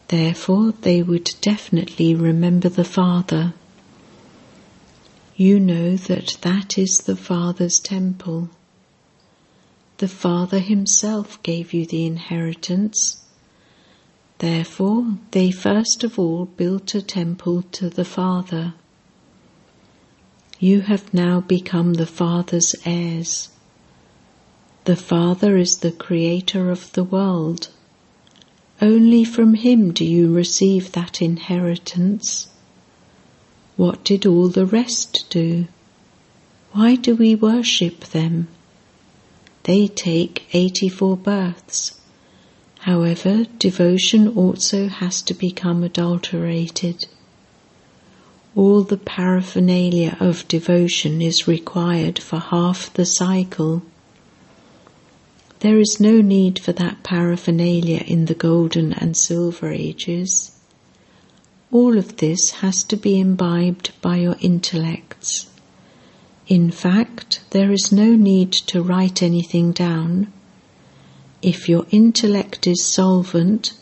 Therefore, 0.09 0.73
they 0.73 1.05
would 1.05 1.37
definitely 1.41 2.17
remember 2.17 2.69
the 2.69 2.83
Father. 2.83 3.55
You 5.37 5.61
know 5.61 5.95
that 5.95 6.37
that 6.41 6.77
is 6.77 7.03
the 7.03 7.15
Father's 7.15 7.79
temple. 7.79 8.51
The 9.99 10.09
Father 10.09 10.59
Himself 10.59 11.41
gave 11.45 11.73
you 11.73 11.87
the 11.87 12.05
inheritance 12.05 13.23
Therefore, 14.39 15.19
they 15.31 15.53
first 15.53 16.03
of 16.03 16.19
all 16.19 16.47
built 16.47 16.93
a 16.97 17.03
temple 17.03 17.63
to 17.71 17.89
the 17.89 18.05
Father. 18.05 18.75
You 20.59 20.81
have 20.81 21.15
now 21.15 21.41
become 21.41 21.95
the 21.95 22.07
Father's 22.07 22.75
heirs. 22.85 23.51
The 24.85 24.97
Father 24.97 25.57
is 25.57 25.79
the 25.79 25.93
creator 25.93 26.71
of 26.71 26.93
the 26.93 27.05
world. 27.05 27.69
Only 28.81 29.25
from 29.25 29.55
Him 29.55 29.93
do 29.93 30.05
you 30.05 30.33
receive 30.33 30.93
that 30.93 31.21
inheritance. 31.21 32.49
What 33.77 34.05
did 34.05 34.27
all 34.27 34.49
the 34.49 34.67
rest 34.67 35.27
do? 35.31 35.67
Why 36.73 36.95
do 36.95 37.15
we 37.17 37.35
worship 37.35 38.01
them? 38.07 38.49
They 39.65 39.89
take 39.89 40.47
84 40.53 41.17
births 41.17 41.99
However, 42.83 43.45
devotion 43.59 44.29
also 44.29 44.89
has 44.89 45.21
to 45.23 45.35
become 45.35 45.83
adulterated. 45.83 47.07
All 48.55 48.83
the 48.83 48.97
paraphernalia 48.97 50.17
of 50.21 50.47
devotion 50.47 51.21
is 51.21 51.49
required 51.49 52.19
for 52.21 52.39
half 52.39 52.93
the 52.95 53.05
cycle. 53.05 53.83
There 55.61 55.79
is 55.79 55.99
no 56.01 56.21
need 56.21 56.59
for 56.59 56.73
that 56.73 57.03
paraphernalia 57.03 58.05
in 58.07 58.27
the 58.27 58.35
golden 58.35 58.93
and 58.93 59.17
silver 59.17 59.73
ages. 59.73 60.53
All 61.73 61.99
of 61.99 62.19
this 62.19 62.51
has 62.63 62.85
to 62.85 62.97
be 62.97 63.19
imbibed 63.19 63.93
by 64.01 64.17
your 64.17 64.37
intellects. 64.41 65.51
In 66.47 66.71
fact, 66.71 67.41
there 67.51 67.73
is 67.73 67.93
no 67.93 68.15
need 68.15 68.53
to 68.53 68.83
write 68.83 69.23
anything 69.23 69.73
down 69.73 70.33
if 71.43 71.69
your 71.69 71.87
intellect 71.91 72.67
is 72.67 72.85
solvent, 72.85 73.73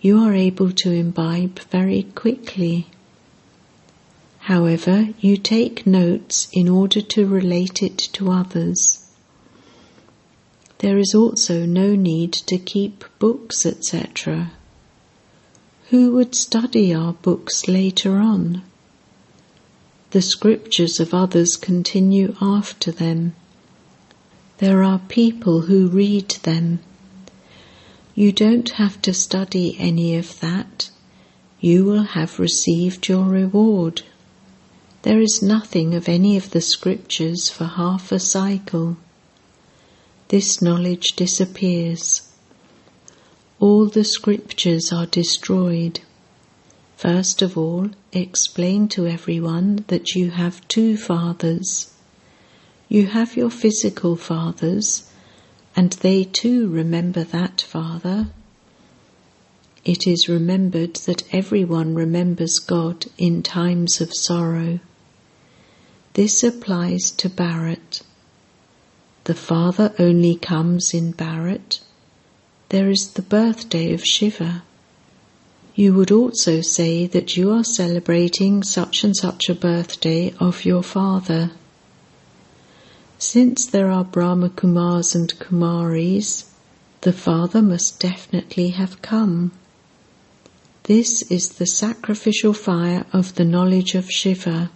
you 0.00 0.18
are 0.18 0.34
able 0.34 0.70
to 0.72 0.92
imbibe 0.92 1.58
very 1.70 2.02
quickly. 2.02 2.86
However, 4.40 5.08
you 5.18 5.38
take 5.38 5.86
notes 5.86 6.48
in 6.52 6.68
order 6.68 7.00
to 7.00 7.26
relate 7.26 7.82
it 7.82 7.96
to 8.12 8.30
others. 8.30 9.07
There 10.78 10.98
is 10.98 11.14
also 11.14 11.66
no 11.66 11.94
need 11.94 12.32
to 12.32 12.58
keep 12.58 13.04
books, 13.18 13.66
etc. 13.66 14.52
Who 15.90 16.12
would 16.12 16.34
study 16.34 16.94
our 16.94 17.14
books 17.14 17.68
later 17.68 18.18
on? 18.18 18.62
The 20.10 20.22
scriptures 20.22 21.00
of 21.00 21.12
others 21.12 21.56
continue 21.56 22.34
after 22.40 22.90
them. 22.90 23.34
There 24.58 24.82
are 24.82 25.00
people 25.08 25.62
who 25.62 25.88
read 25.88 26.30
them 26.42 26.80
you 28.18 28.32
don't 28.32 28.70
have 28.70 29.00
to 29.02 29.14
study 29.14 29.76
any 29.78 30.16
of 30.16 30.40
that. 30.40 30.90
You 31.60 31.84
will 31.84 32.02
have 32.02 32.40
received 32.40 33.06
your 33.06 33.22
reward. 33.26 34.02
There 35.02 35.20
is 35.20 35.40
nothing 35.40 35.94
of 35.94 36.08
any 36.08 36.36
of 36.36 36.50
the 36.50 36.60
scriptures 36.60 37.48
for 37.48 37.66
half 37.66 38.10
a 38.10 38.18
cycle. 38.18 38.96
This 40.28 40.60
knowledge 40.60 41.16
disappears. 41.16 42.22
All 43.60 43.86
the 43.86 44.04
scriptures 44.04 44.92
are 44.92 45.06
destroyed. 45.06 46.00
First 46.96 47.40
of 47.40 47.56
all, 47.56 47.88
explain 48.12 48.88
to 48.88 49.06
everyone 49.06 49.84
that 49.88 50.14
you 50.14 50.30
have 50.32 50.66
two 50.68 50.98
fathers. 50.98 51.92
You 52.90 53.06
have 53.06 53.36
your 53.38 53.50
physical 53.50 54.16
fathers 54.16 55.10
and 55.74 55.92
they 55.92 56.24
too 56.24 56.68
remember 56.68 57.24
that 57.24 57.62
Father. 57.62 58.28
It 59.84 60.06
is 60.06 60.28
remembered 60.28 60.96
that 61.06 61.22
everyone 61.32 61.94
remembers 61.94 62.58
God 62.58 63.06
in 63.16 63.42
times 63.42 64.00
of 64.02 64.12
sorrow. 64.12 64.80
This 66.12 66.42
applies 66.42 67.12
to 67.12 67.30
Bharat. 67.30 68.02
The 69.28 69.34
Father 69.34 69.92
only 69.98 70.36
comes 70.36 70.94
in 70.94 71.12
Bharat. 71.12 71.80
There 72.70 72.88
is 72.88 73.10
the 73.10 73.20
birthday 73.20 73.92
of 73.92 74.02
Shiva. 74.02 74.62
You 75.74 75.92
would 75.92 76.10
also 76.10 76.62
say 76.62 77.06
that 77.06 77.36
you 77.36 77.50
are 77.50 77.62
celebrating 77.62 78.62
such 78.62 79.04
and 79.04 79.14
such 79.14 79.50
a 79.50 79.54
birthday 79.54 80.32
of 80.40 80.64
your 80.64 80.82
father. 80.82 81.50
Since 83.18 83.66
there 83.66 83.90
are 83.90 84.02
Brahma 84.02 84.48
Kumars 84.48 85.14
and 85.14 85.28
Kumaris, 85.38 86.46
the 87.02 87.12
father 87.12 87.60
must 87.60 88.00
definitely 88.00 88.70
have 88.70 89.02
come. 89.02 89.52
This 90.84 91.20
is 91.30 91.50
the 91.50 91.66
sacrificial 91.66 92.54
fire 92.54 93.04
of 93.12 93.34
the 93.34 93.44
knowledge 93.44 93.94
of 93.94 94.10
Shiva. 94.10 94.70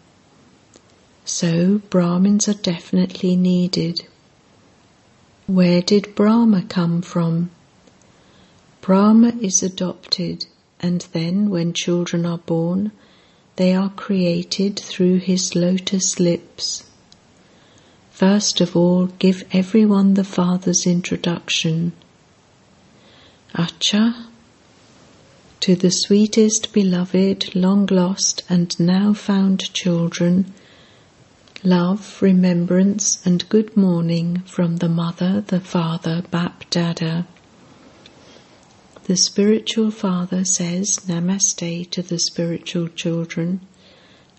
So 1.25 1.79
Brahmins 1.89 2.49
are 2.49 2.63
definitely 2.73 3.35
needed. 3.35 4.09
Where 5.47 5.83
did 5.83 6.15
Brahma 6.15 6.63
come 6.63 7.03
from? 7.03 7.51
Brahma 8.81 9.33
is 9.41 9.63
adopted, 9.63 10.47
and 10.79 11.07
then 11.13 11.51
when 11.51 11.73
children 11.73 12.25
are 12.25 12.39
born, 12.39 12.93
they 13.57 13.75
are 13.75 13.91
created 13.91 14.79
through 14.79 15.19
his 15.19 15.57
lotus 15.57 16.21
lips. 16.21 16.85
First 18.13 18.61
of 18.61 18.77
all, 18.77 19.07
give 19.07 19.45
everyone 19.53 20.15
the 20.15 20.25
Father's 20.25 20.87
introduction. 20.87 21.93
Acha, 23.55 24.27
to 25.59 25.75
the 25.75 25.91
sweetest 25.91 26.73
beloved, 26.73 27.55
long 27.57 27.87
lost 27.87 28.45
and 28.49 28.79
now 28.79 29.13
found 29.13 29.73
children, 29.75 30.55
love, 31.65 32.21
remembrance, 32.21 33.25
and 33.25 33.49
good 33.49 33.77
morning 33.77 34.43
from 34.47 34.79
the 34.79 34.89
Mother, 34.89 35.41
the 35.43 35.61
Father, 35.61 36.23
Bap 36.31 36.69
Dada. 36.71 37.27
The 39.05 39.17
spiritual 39.17 39.93
father 39.93 40.45
says 40.45 41.01
Namaste 41.07 41.91
to 41.91 42.03
the 42.03 42.19
spiritual 42.19 42.89
children 42.89 43.61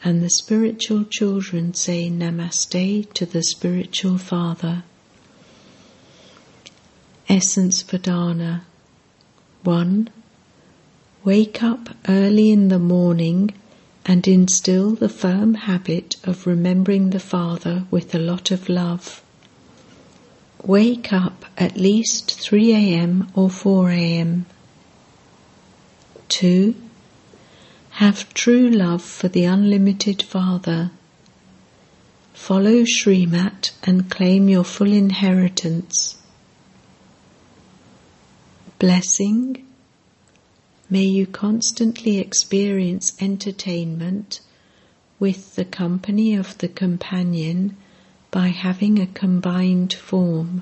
and 0.04 0.22
the 0.22 0.30
spiritual 0.30 1.06
children 1.06 1.74
say 1.74 2.10
Namaste 2.10 3.14
to 3.14 3.26
the 3.26 3.44
spiritual 3.44 4.18
father. 4.18 4.84
Essence 7.30 7.82
for 7.82 7.98
Dharna 7.98 8.64
1. 9.64 10.10
Wake 11.24 11.64
up 11.64 11.96
early 12.10 12.52
in 12.52 12.68
the 12.68 12.80
morning 12.80 13.54
and 14.06 14.28
instill 14.28 14.96
the 14.96 15.10
firm 15.10 15.54
habit 15.54 16.18
of 16.24 16.46
remembering 16.46 17.10
the 17.10 17.20
Father 17.20 17.86
with 17.90 18.14
a 18.14 18.20
lot 18.20 18.52
of 18.52 18.70
love. 18.70 19.22
Wake 20.64 21.12
up 21.12 21.46
at 21.58 21.78
least 21.78 22.40
3 22.40 22.74
a.m. 22.74 23.28
or 23.36 23.50
4 23.50 23.92
a.m. 23.92 24.46
2. 26.30 26.76
Have 27.92 28.34
true 28.34 28.70
love 28.70 29.04
for 29.04 29.28
the 29.28 29.46
unlimited 29.46 30.24
Father. 30.24 30.92
Follow 32.34 32.84
Srimat 32.84 33.72
and 33.84 34.10
claim 34.10 34.50
your 34.50 34.64
full 34.64 34.92
inheritance. 34.92 36.18
Blessing. 38.80 39.66
May 40.94 41.06
you 41.06 41.26
constantly 41.26 42.20
experience 42.20 43.14
entertainment 43.20 44.42
with 45.20 45.56
the 45.56 45.66
company 45.66 46.36
of 46.36 46.56
the 46.60 46.68
companion 46.68 47.76
by 48.30 48.50
having 48.50 49.00
a 49.00 49.08
combined 49.08 49.92
form. 49.92 50.62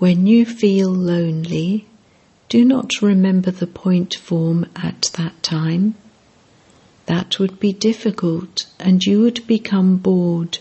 When 0.00 0.26
you 0.26 0.44
feel 0.44 0.90
lonely, 0.90 1.86
do 2.48 2.64
not 2.64 3.00
remember 3.00 3.52
the 3.52 3.68
point 3.68 4.16
form 4.16 4.66
at 4.74 5.12
that 5.14 5.40
time. 5.44 5.94
That 7.06 7.38
would 7.38 7.60
be 7.60 7.72
difficult 7.72 8.66
and 8.80 9.00
you 9.04 9.20
would 9.20 9.46
become 9.46 9.98
bored. 9.98 10.58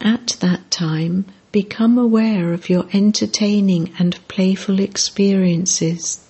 At 0.00 0.36
that 0.40 0.72
time, 0.72 1.26
become 1.52 1.96
aware 1.96 2.52
of 2.52 2.68
your 2.68 2.88
entertaining 2.92 3.94
and 4.00 4.18
playful 4.26 4.80
experiences. 4.80 6.25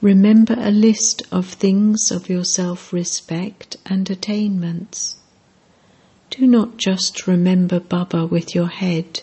Remember 0.00 0.54
a 0.56 0.70
list 0.70 1.24
of 1.32 1.46
things 1.46 2.12
of 2.12 2.28
your 2.28 2.44
self 2.44 2.92
respect 2.92 3.76
and 3.84 4.08
attainments. 4.08 5.16
Do 6.30 6.46
not 6.46 6.76
just 6.76 7.26
remember 7.26 7.80
Baba 7.80 8.24
with 8.24 8.54
your 8.54 8.68
head, 8.68 9.22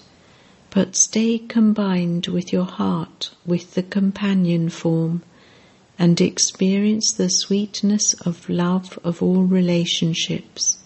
but 0.72 0.98
stay 0.98 1.38
combined 1.38 2.28
with 2.28 2.52
your 2.52 2.66
heart 2.66 3.32
with 3.46 3.76
the 3.76 3.84
companion 3.84 4.68
form 4.68 5.24
and 5.98 6.20
experience 6.20 7.14
the 7.14 7.30
sweetness 7.30 8.14
of 8.26 8.50
love 8.50 9.00
of 9.02 9.24
all 9.24 9.44
relationships. 9.44 10.80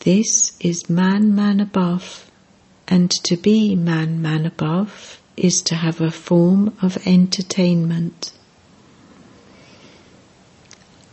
This 0.00 0.56
is 0.60 0.84
manmanabhav, 0.84 2.26
and 2.86 3.10
to 3.10 3.36
be 3.36 3.74
manmanabhav 3.74 5.19
is 5.40 5.62
to 5.62 5.74
have 5.74 6.00
a 6.00 6.10
form 6.10 6.76
of 6.82 7.06
entertainment. 7.06 8.32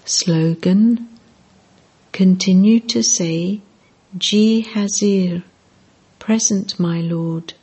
Slogan 0.06 1.08
Continue 2.18 2.80
to 2.80 3.04
say, 3.04 3.62
Ji 4.18 4.62
Hazir, 4.62 5.44
present 6.18 6.80
my 6.80 7.00
Lord, 7.00 7.54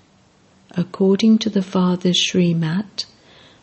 according 0.71 1.39
to 1.39 1.51
the 1.51 1.61
Father's 1.61 2.21
Srimat, 2.21 3.07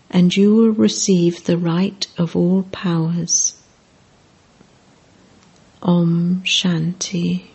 and 0.10 0.36
you 0.36 0.54
will 0.54 0.72
receive 0.72 1.46
the 1.46 1.58
right 1.58 2.06
of 2.18 2.36
all 2.36 2.64
powers. 2.74 3.56
Om 5.82 6.42
Shanti. 6.44 7.51